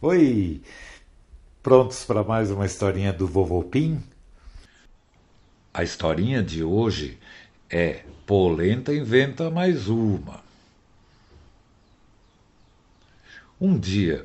[0.00, 0.62] Oi!
[1.60, 4.00] Prontos para mais uma historinha do Vovô Pim?
[5.74, 7.18] A historinha de hoje
[7.68, 10.40] é Polenta inventa mais uma.
[13.60, 14.24] Um dia,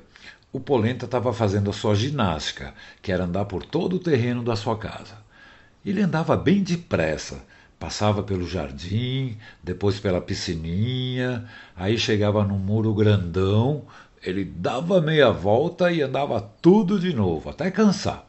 [0.52, 4.56] o Polenta estava fazendo a sua ginástica, que era andar por todo o terreno da
[4.56, 5.18] sua casa.
[5.84, 7.44] Ele andava bem depressa,
[7.80, 13.88] passava pelo jardim, depois pela piscininha, aí chegava num muro grandão,
[14.24, 18.26] ele dava meia volta e andava tudo de novo, até cansar.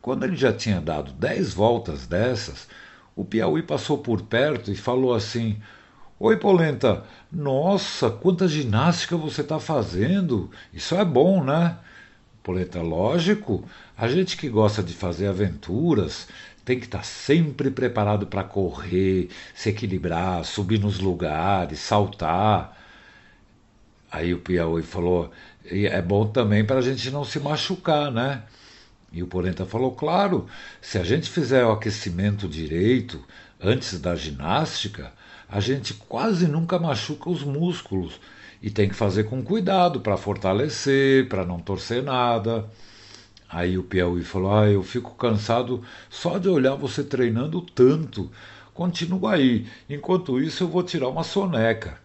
[0.00, 2.66] Quando ele já tinha dado dez voltas dessas,
[3.14, 5.58] o Piauí passou por perto e falou assim:
[6.18, 10.50] Oi, Polenta, nossa, quanta ginástica você está fazendo!
[10.72, 11.76] Isso é bom, né?
[12.42, 13.64] Polenta, lógico,
[13.96, 16.26] a gente que gosta de fazer aventuras
[16.64, 22.81] tem que estar tá sempre preparado para correr, se equilibrar, subir nos lugares, saltar.
[24.12, 25.30] Aí o Piauí falou:
[25.64, 28.42] é bom também para a gente não se machucar, né?
[29.10, 30.46] E o Polenta falou: claro,
[30.82, 33.24] se a gente fizer o aquecimento direito
[33.58, 35.10] antes da ginástica,
[35.48, 38.20] a gente quase nunca machuca os músculos
[38.62, 42.68] e tem que fazer com cuidado para fortalecer, para não torcer nada.
[43.48, 48.30] Aí o Piauí falou: Ah, eu fico cansado só de olhar você treinando tanto.
[48.74, 51.98] Continua aí, enquanto isso eu vou tirar uma soneca.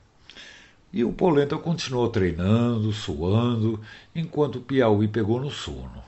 [0.98, 3.80] E o Polenta continuou treinando, suando,
[4.16, 6.04] enquanto o Piauí pegou no sono.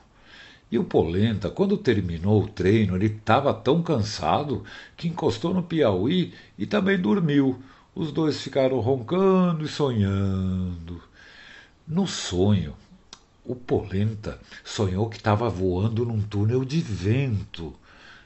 [0.68, 4.64] E o Polenta, quando terminou o treino, ele estava tão cansado
[4.96, 7.62] que encostou no Piauí e também dormiu.
[7.94, 11.00] Os dois ficaram roncando e sonhando.
[11.86, 12.74] No sonho,
[13.44, 17.72] o Polenta sonhou que estava voando num túnel de vento.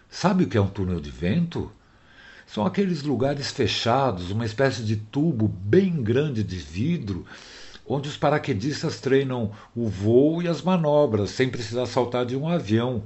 [0.09, 1.71] Sabe o que é um túnel de vento?
[2.47, 7.25] São aqueles lugares fechados, uma espécie de tubo bem grande de vidro,
[7.87, 13.03] onde os paraquedistas treinam o voo e as manobras, sem precisar saltar de um avião.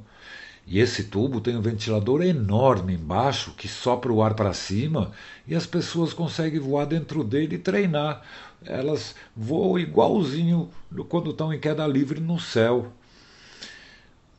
[0.70, 5.12] E esse tubo tem um ventilador enorme embaixo que sopra o ar para cima
[5.46, 8.22] e as pessoas conseguem voar dentro dele e treinar.
[8.62, 10.68] Elas voam igualzinho
[11.08, 12.92] quando estão em queda livre no céu.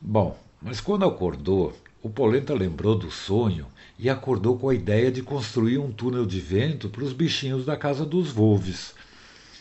[0.00, 3.66] Bom, mas quando acordou, o Polenta lembrou do sonho
[3.98, 7.76] e acordou com a ideia de construir um túnel de vento para os bichinhos da
[7.76, 8.94] casa dos Wolves.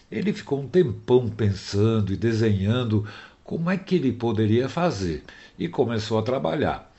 [0.10, 3.06] Ele ficou um tempão pensando e desenhando
[3.44, 5.24] como é que ele poderia fazer
[5.58, 6.90] e começou a trabalhar.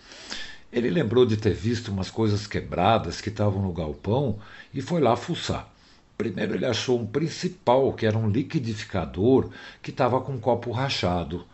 [0.70, 4.38] Ele lembrou de ter visto umas coisas quebradas que estavam no galpão
[4.74, 5.72] e foi lá fuçar.
[6.18, 9.48] Primeiro ele achou um principal, que era um liquidificador
[9.80, 11.46] que estava com um copo rachado.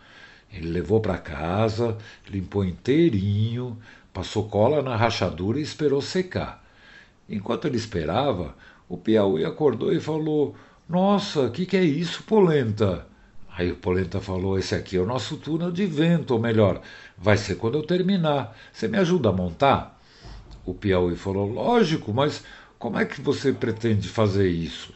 [0.52, 1.96] Ele levou para casa,
[2.28, 3.76] limpou inteirinho,
[4.12, 6.64] passou cola na rachadura e esperou secar.
[7.28, 8.54] Enquanto ele esperava,
[8.88, 10.54] o Piauí acordou e falou:
[10.88, 13.06] Nossa, o que, que é isso, Polenta?
[13.50, 16.80] Aí o Polenta falou: Esse aqui é o nosso túnel de vento, ou melhor,
[17.18, 18.56] vai ser quando eu terminar.
[18.72, 20.00] Você me ajuda a montar?
[20.64, 22.44] O Piauí falou: Lógico, mas
[22.78, 24.95] como é que você pretende fazer isso?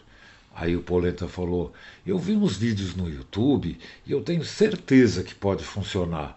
[0.55, 1.73] Aí o Polenta falou:
[2.07, 6.37] Eu vi uns vídeos no YouTube e eu tenho certeza que pode funcionar.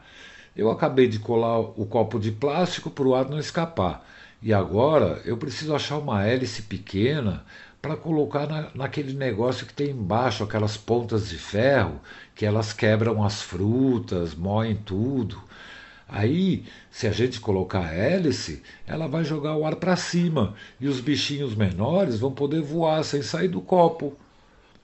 [0.56, 4.06] Eu acabei de colar o copo de plástico para o ar não escapar.
[4.42, 7.44] E agora eu preciso achar uma hélice pequena
[7.82, 12.00] para colocar na, naquele negócio que tem embaixo, aquelas pontas de ferro,
[12.36, 15.42] que elas quebram as frutas, moem tudo.
[16.16, 20.88] Aí, se a gente colocar a hélice, ela vai jogar o ar para cima e
[20.88, 24.16] os bichinhos menores vão poder voar sem sair do copo.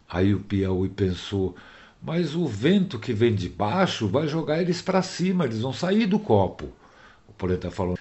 [0.09, 1.55] Aí o Piauí pensou:
[2.01, 6.07] mas o vento que vem de baixo vai jogar eles para cima, eles vão sair
[6.07, 6.65] do copo.
[7.27, 7.95] O Polenta falou: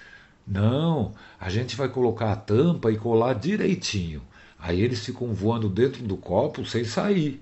[0.47, 4.23] Não, a gente vai colocar a tampa e colar direitinho.
[4.57, 7.39] Aí eles ficam voando dentro do copo sem sair.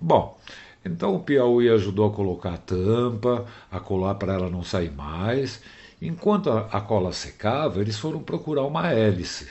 [0.00, 0.38] Bom,
[0.86, 5.60] então o Piauí ajudou a colocar a tampa, a colar para ela não sair mais.
[6.00, 9.48] Enquanto a cola secava, eles foram procurar uma hélice.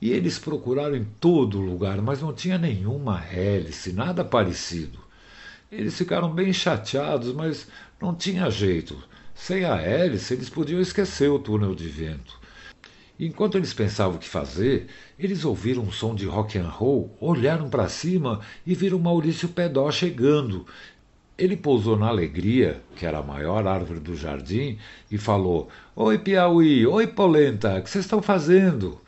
[0.00, 4.98] E eles procuraram em todo lugar, mas não tinha nenhuma hélice, nada parecido.
[5.70, 7.68] Eles ficaram bem chateados, mas
[8.00, 8.96] não tinha jeito.
[9.34, 12.41] Sem a hélice, eles podiam esquecer o túnel de vento.
[13.24, 17.70] Enquanto eles pensavam o que fazer, eles ouviram um som de rock and roll, olharam
[17.70, 20.66] para cima e viram Maurício Pedó chegando.
[21.38, 24.76] Ele pousou na Alegria, que era a maior árvore do jardim,
[25.08, 29.00] e falou: Oi, Piauí, oi, Polenta, o que vocês estão fazendo?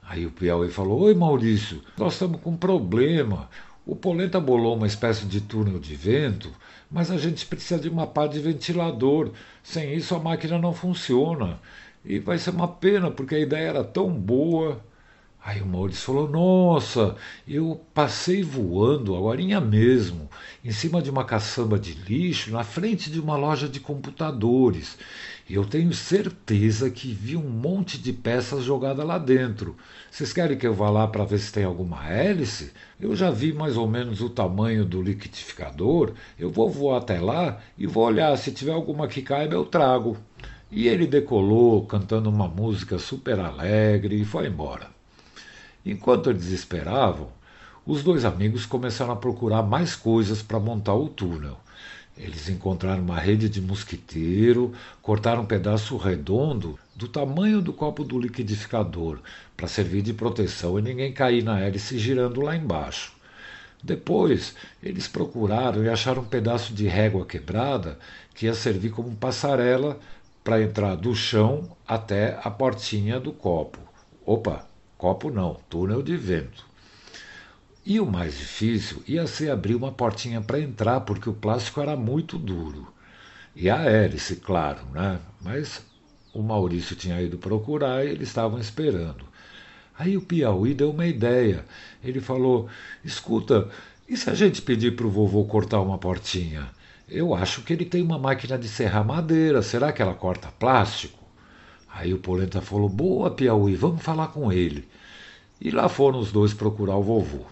[0.00, 3.50] Aí o Piauí falou: Oi, Maurício, nós estamos com um problema.
[3.84, 6.52] O Polenta bolou uma espécie de túnel de vento,
[6.88, 9.32] mas a gente precisa de uma pá de ventilador.
[9.60, 11.58] Sem isso a máquina não funciona.
[12.06, 14.80] E vai ser uma pena, porque a ideia era tão boa.
[15.44, 17.16] Aí o Maurício falou: Nossa,
[17.46, 20.28] eu passei voando agora mesmo,
[20.64, 24.96] em cima de uma caçamba de lixo, na frente de uma loja de computadores.
[25.48, 29.76] E eu tenho certeza que vi um monte de peças jogadas lá dentro.
[30.10, 32.72] Vocês querem que eu vá lá para ver se tem alguma hélice?
[33.00, 36.12] Eu já vi mais ou menos o tamanho do liquidificador.
[36.36, 38.36] Eu vou voar até lá e vou olhar.
[38.36, 40.16] Se tiver alguma que caiba, eu trago.
[40.76, 44.88] E ele decolou, cantando uma música super alegre, e foi embora.
[45.86, 47.28] Enquanto eles esperavam,
[47.86, 51.58] os dois amigos começaram a procurar mais coisas para montar o túnel.
[52.14, 58.20] Eles encontraram uma rede de mosquiteiro, cortaram um pedaço redondo do tamanho do copo do
[58.20, 59.20] liquidificador
[59.56, 63.14] para servir de proteção e ninguém cair na hélice girando lá embaixo.
[63.82, 67.98] Depois, eles procuraram e acharam um pedaço de régua quebrada
[68.34, 69.98] que ia servir como passarela
[70.46, 73.80] para entrar do chão até a portinha do copo.
[74.24, 74.64] Opa,
[74.96, 76.64] Copo não, túnel de vento.
[77.84, 81.96] E o mais difícil ia ser abrir uma portinha para entrar, porque o plástico era
[81.96, 82.86] muito duro.
[83.56, 85.18] E a hélice, claro, né?
[85.42, 85.84] Mas
[86.32, 89.24] o Maurício tinha ido procurar e eles estavam esperando.
[89.98, 91.64] Aí o Piauí deu uma ideia.
[92.04, 92.68] Ele falou:
[93.04, 93.68] Escuta,
[94.08, 96.70] e se a gente pedir para o vovô cortar uma portinha?
[97.08, 99.62] Eu acho que ele tem uma máquina de serrar madeira.
[99.62, 101.22] Será que ela corta plástico?
[101.88, 104.88] Aí o Polenta falou: Boa, Piauí, vamos falar com ele.
[105.60, 107.46] E lá foram os dois procurar o vovô.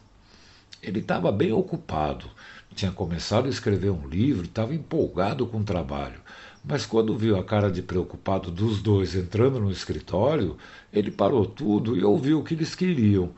[0.82, 2.28] Ele estava bem ocupado,
[2.74, 6.20] tinha começado a escrever um livro estava empolgado com o trabalho.
[6.64, 10.56] Mas quando viu a cara de preocupado dos dois entrando no escritório,
[10.92, 13.30] ele parou tudo e ouviu o que eles queriam.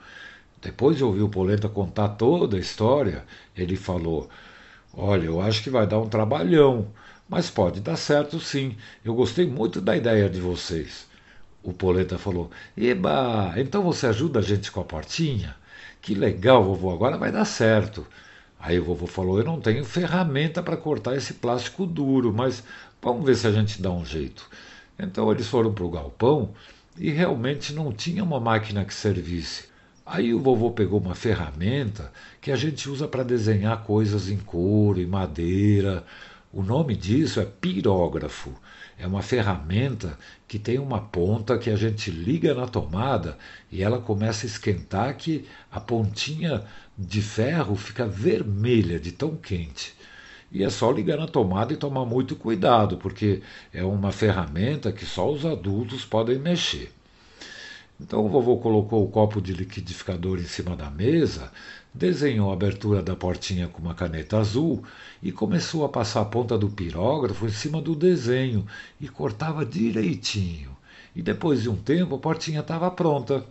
[0.62, 3.24] Depois de ouvir o Polenta contar toda a história,
[3.54, 4.30] ele falou:
[4.96, 6.88] Olha, eu acho que vai dar um trabalhão.
[7.28, 8.76] Mas pode dar certo sim.
[9.04, 11.06] Eu gostei muito da ideia de vocês.
[11.62, 15.56] O Poleta falou: Eba, então você ajuda a gente com a portinha?
[16.02, 18.06] Que legal, vovô, agora vai dar certo.
[18.60, 22.62] Aí o vovô falou: Eu não tenho ferramenta para cortar esse plástico duro, mas
[23.02, 24.48] vamos ver se a gente dá um jeito.
[24.98, 26.54] Então eles foram para o galpão
[26.98, 29.68] e realmente não tinha uma máquina que servisse.
[30.06, 35.00] Aí o vovô pegou uma ferramenta que a gente usa para desenhar coisas em couro
[35.00, 36.04] e madeira.
[36.52, 38.54] O nome disso é pirógrafo.
[38.96, 40.16] É uma ferramenta
[40.46, 43.36] que tem uma ponta que a gente liga na tomada
[43.70, 46.64] e ela começa a esquentar que a pontinha
[46.96, 49.92] de ferro fica vermelha de tão quente.
[50.52, 53.42] E é só ligar na tomada e tomar muito cuidado, porque
[53.74, 56.95] é uma ferramenta que só os adultos podem mexer.
[58.00, 61.50] Então o vovô colocou o copo de liquidificador em cima da mesa,
[61.94, 64.84] desenhou a abertura da portinha com uma caneta azul
[65.22, 68.66] e começou a passar a ponta do pirógrafo em cima do desenho
[69.00, 70.76] e cortava direitinho.
[71.14, 73.42] E depois de um tempo a portinha estava pronta.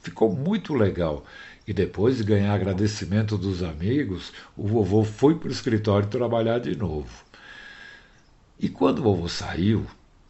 [0.00, 1.24] Ficou muito legal.
[1.66, 6.74] E depois de ganhar agradecimento dos amigos, o vovô foi para o escritório trabalhar de
[6.74, 7.24] novo.
[8.58, 9.86] E quando o vovô saiu,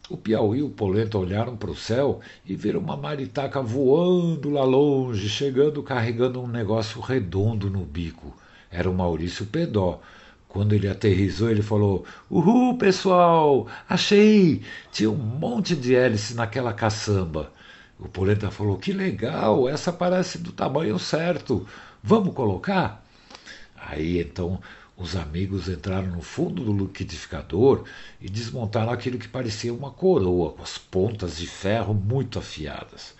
[0.09, 4.63] o Piauí e o Polenta olharam para o céu e viram uma maritaca voando lá
[4.63, 8.35] longe, chegando carregando um negócio redondo no bico.
[8.71, 10.01] Era o Maurício Pedó.
[10.47, 13.67] Quando ele aterrizou, ele falou: Uhul, pessoal!
[13.87, 14.63] Achei!
[14.91, 17.51] Tinha um monte de hélice naquela caçamba.
[17.99, 19.69] O Polenta falou: Que legal!
[19.69, 21.67] Essa parece do tamanho certo.
[22.01, 23.05] Vamos colocar?
[23.77, 24.59] Aí então
[24.99, 27.85] os amigos entraram no fundo do liquidificador
[28.19, 33.15] e desmontaram aquilo que parecia uma coroa, com as pontas de ferro muito afiadas.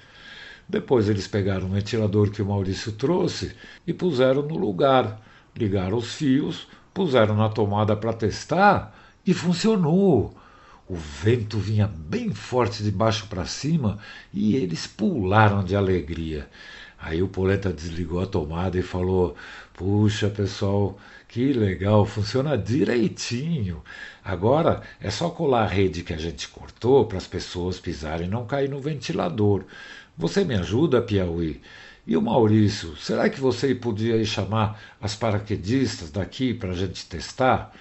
[0.68, 3.56] Depois eles pegaram o ventilador que o Maurício trouxe
[3.88, 5.22] e puseram no lugar.
[5.56, 8.94] Ligaram os fios, puseram na tomada para testar
[9.26, 10.38] e funcionou.
[10.86, 14.00] O vento vinha bem forte de baixo para cima
[14.34, 16.50] e eles pularam de alegria.
[17.02, 19.36] Aí o Poleta desligou a tomada e falou:
[19.74, 23.82] Puxa, pessoal, que legal, funciona direitinho.
[24.24, 28.30] Agora é só colar a rede que a gente cortou para as pessoas pisarem e
[28.30, 29.64] não cair no ventilador.
[30.18, 31.62] Você me ajuda, Piauí?
[32.06, 37.72] E o Maurício, será que você podia chamar as paraquedistas daqui para a gente testar?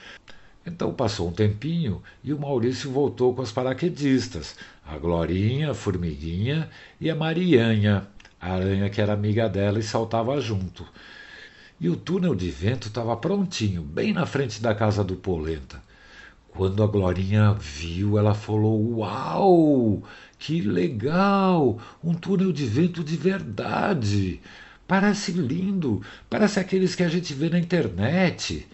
[0.66, 4.54] Então passou um tempinho e o Maurício voltou com as paraquedistas,
[4.86, 6.68] a Glorinha, a Formiguinha
[7.00, 8.06] e a Marianha,
[8.40, 10.86] a aranha que era amiga dela e saltava junto.
[11.80, 15.80] E o túnel de vento estava prontinho, bem na frente da casa do Polenta.
[16.48, 20.02] Quando a Glorinha viu, ela falou: Uau!
[20.38, 21.78] Que legal!
[22.02, 24.40] Um túnel de vento de verdade!
[24.86, 26.02] Parece lindo!
[26.28, 28.66] Parece aqueles que a gente vê na internet.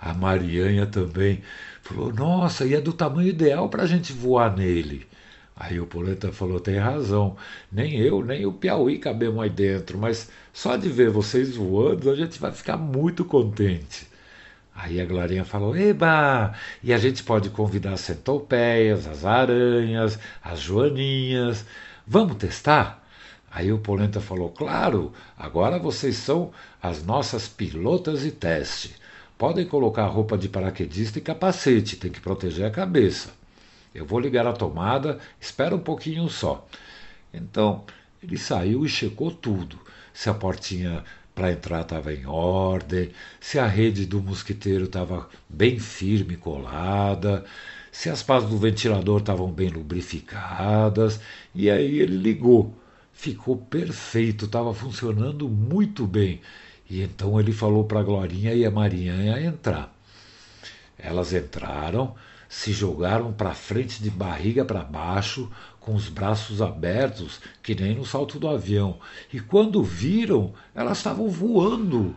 [0.00, 1.42] A Marianha também
[1.82, 5.06] falou: Nossa, e é do tamanho ideal para a gente voar nele.
[5.58, 7.36] Aí o Polenta falou: tem razão.
[7.70, 12.14] Nem eu, nem o Piauí cabemos aí dentro, mas só de ver vocês voando a
[12.14, 14.06] gente vai ficar muito contente.
[14.74, 16.54] Aí a Glorinha falou: Eba!
[16.82, 21.66] E a gente pode convidar as centopeias, as aranhas, as joaninhas.
[22.06, 23.04] Vamos testar?
[23.50, 28.94] Aí o Polenta falou: Claro, agora vocês são as nossas pilotas de teste.
[29.36, 33.30] Podem colocar roupa de paraquedista e capacete, tem que proteger a cabeça.
[33.94, 36.66] Eu vou ligar a tomada, espera um pouquinho só.
[37.32, 37.84] Então,
[38.22, 39.78] ele saiu e checou tudo.
[40.12, 41.04] Se a portinha
[41.34, 47.44] para entrar estava em ordem, se a rede do mosquiteiro estava bem firme colada,
[47.92, 51.20] se as pás do ventilador estavam bem lubrificadas,
[51.54, 52.74] e aí ele ligou.
[53.12, 56.40] Ficou perfeito, estava funcionando muito bem.
[56.88, 59.92] E então ele falou para a Glorinha e a Marinha entrar.
[60.98, 62.14] Elas entraram,
[62.48, 68.04] se jogaram para frente de barriga para baixo, com os braços abertos, que nem no
[68.04, 68.98] salto do avião.
[69.32, 72.14] E quando viram, elas estavam voando.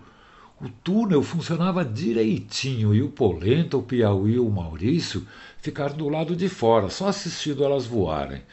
[0.61, 5.25] O túnel funcionava direitinho e o Polenta, o Piauí e o Maurício
[5.57, 8.43] ficaram do lado de fora, só assistindo elas voarem.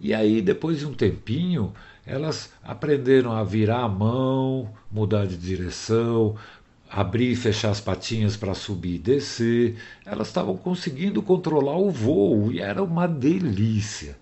[0.00, 1.72] E aí, depois de um tempinho,
[2.06, 6.36] elas aprenderam a virar a mão, mudar de direção,
[6.90, 9.76] abrir e fechar as patinhas para subir e descer.
[10.04, 14.16] Elas estavam conseguindo controlar o voo e era uma delícia.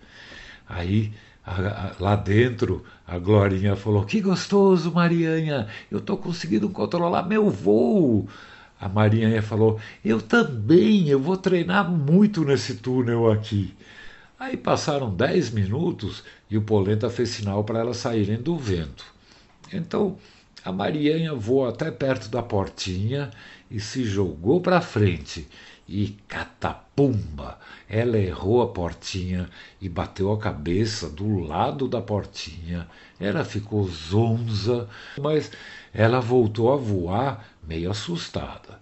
[0.68, 1.12] Aí
[1.44, 7.50] a, a, lá dentro a Glorinha falou: Que gostoso, Marianha, eu estou conseguindo controlar meu
[7.50, 8.28] voo.
[8.80, 13.72] A Marianha falou: Eu também, eu vou treinar muito nesse túnel aqui.
[14.38, 19.04] Aí passaram dez minutos e o Polenta fez sinal para elas saírem do vento.
[19.72, 20.18] Então
[20.66, 23.30] a Marianha voou até perto da portinha
[23.70, 25.46] e se jogou para frente.
[25.88, 27.56] E catapumba!
[27.88, 29.48] Ela errou a portinha
[29.80, 32.88] e bateu a cabeça do lado da portinha.
[33.20, 34.88] Ela ficou zonza,
[35.20, 35.52] mas
[35.94, 38.80] ela voltou a voar meio assustada.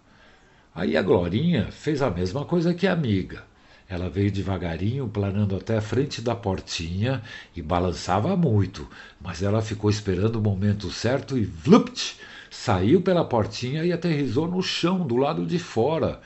[0.75, 3.45] Aí a Glorinha fez a mesma coisa que a amiga.
[3.89, 7.23] Ela veio devagarinho, planando até a frente da portinha
[7.55, 8.89] e balançava muito,
[9.21, 12.19] mas ela ficou esperando o momento certo e vlupt!
[12.51, 16.21] Saiu pela portinha e aterrizou no chão do lado de fora.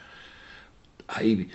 [1.08, 1.48] Aí,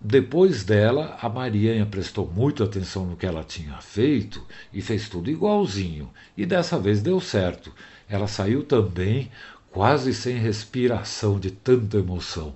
[0.00, 5.30] depois dela, a Marianha prestou muita atenção no que ela tinha feito e fez tudo
[5.30, 6.10] igualzinho.
[6.36, 7.72] E dessa vez deu certo.
[8.08, 9.30] Ela saiu também,
[9.70, 12.54] quase sem respiração de tanta emoção.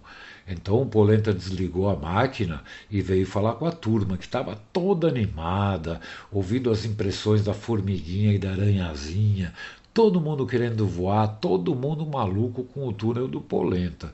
[0.53, 5.09] Então o Polenta desligou a máquina e veio falar com a turma, que estava toda
[5.09, 9.53] animada, ouvindo as impressões da formiguinha e da aranhazinha,
[9.93, 14.13] todo mundo querendo voar, todo mundo maluco com o túnel do Polenta.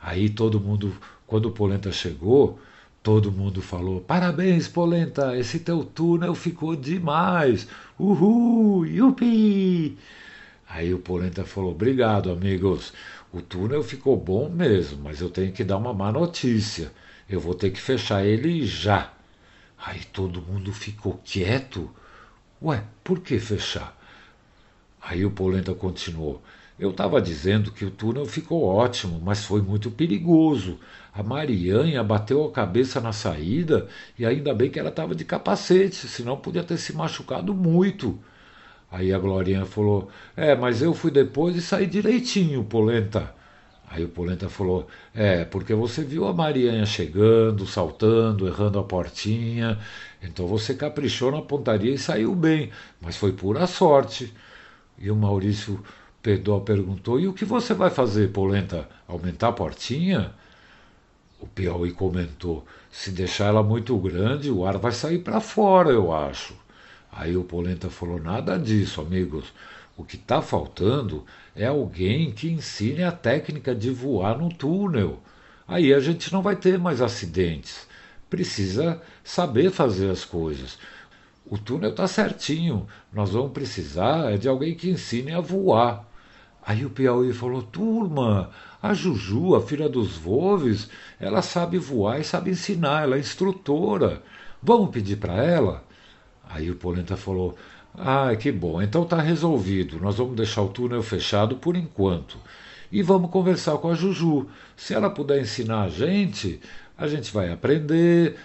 [0.00, 0.92] Aí todo mundo,
[1.26, 2.58] quando o Polenta chegou,
[3.02, 7.66] todo mundo falou: Parabéns, Polenta, esse teu túnel ficou demais!
[7.98, 8.86] Uhul!
[8.86, 9.98] Yupi!
[10.68, 12.92] Aí o Polenta falou: Obrigado, amigos.
[13.32, 16.92] O túnel ficou bom mesmo, mas eu tenho que dar uma má notícia.
[17.28, 19.12] Eu vou ter que fechar ele já.
[19.78, 21.88] Aí todo mundo ficou quieto.
[22.60, 23.96] Ué, por que fechar?
[25.00, 26.42] Aí o Polenta continuou.
[26.78, 30.80] Eu estava dizendo que o túnel ficou ótimo, mas foi muito perigoso.
[31.12, 33.86] A Marianha bateu a cabeça na saída
[34.18, 38.18] e ainda bem que ela estava de capacete, senão podia ter se machucado muito.
[38.90, 43.34] Aí a Glorinha falou: É, mas eu fui depois e saí direitinho, Polenta.
[43.88, 49.78] Aí o Polenta falou: É, porque você viu a Marianha chegando, saltando, errando a portinha.
[50.22, 52.70] Então você caprichou na pontaria e saiu bem,
[53.00, 54.32] mas foi pura sorte.
[54.98, 55.82] E o Maurício
[56.22, 58.88] Pedó perguntou: E o que você vai fazer, Polenta?
[59.08, 60.32] Aumentar a portinha?
[61.40, 66.12] O Piauí comentou: Se deixar ela muito grande, o ar vai sair para fora, eu
[66.12, 66.59] acho.
[67.12, 69.52] Aí o Polenta falou: nada disso, amigos.
[69.96, 75.20] O que está faltando é alguém que ensine a técnica de voar no túnel.
[75.68, 77.86] Aí a gente não vai ter mais acidentes.
[78.28, 80.78] Precisa saber fazer as coisas.
[81.44, 82.86] O túnel está certinho.
[83.12, 86.08] Nós vamos precisar de alguém que ensine a voar.
[86.62, 88.50] Aí o Piauí falou: turma,
[88.82, 90.88] a Juju, a filha dos Volves,
[91.18, 94.22] ela sabe voar e sabe ensinar, ela é instrutora.
[94.62, 95.84] Vamos pedir para ela?
[96.52, 97.56] Aí o Polenta falou:
[97.94, 99.98] Ah, que bom, então está resolvido.
[100.00, 102.38] Nós vamos deixar o túnel fechado por enquanto.
[102.92, 104.46] E vamos conversar com a Juju.
[104.76, 106.60] Se ela puder ensinar a gente,
[106.98, 108.36] a gente vai aprender,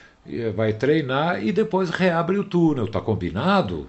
[0.55, 2.87] vai treinar e depois reabre o túnel.
[2.87, 3.87] Tá combinado?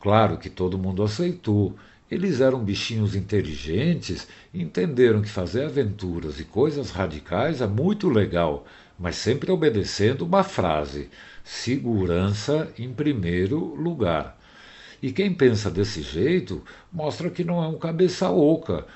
[0.00, 1.76] Claro que todo mundo aceitou.
[2.10, 8.66] Eles eram bichinhos inteligentes entenderam que fazer aventuras e coisas radicais é muito legal,
[9.02, 11.10] mas sempre obedecendo uma frase:
[11.42, 14.38] segurança em primeiro lugar.
[15.02, 18.86] E quem pensa desse jeito mostra que não é um cabeça oca.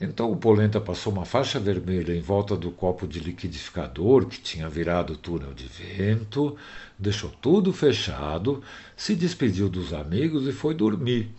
[0.00, 4.68] Então o Polenta passou uma faixa vermelha em volta do copo de liquidificador que tinha
[4.68, 6.56] virado túnel de vento,
[6.96, 8.62] deixou tudo fechado,
[8.96, 11.30] se despediu dos amigos e foi dormir.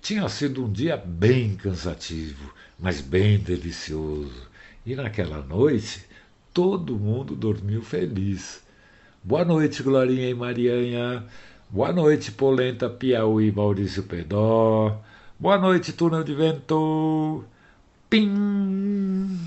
[0.00, 4.46] Tinha sido um dia bem cansativo, mas bem delicioso.
[4.84, 6.05] E naquela noite
[6.56, 8.62] todo mundo dormiu feliz.
[9.22, 11.22] Boa noite, Glorinha e Marianha.
[11.68, 14.98] Boa noite, Polenta, Piauí, Maurício Pedó.
[15.38, 17.44] Boa noite, Túnel de Vento.
[18.08, 19.38] Pim!